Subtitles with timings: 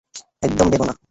[0.43, 0.93] একদম ভেবো না!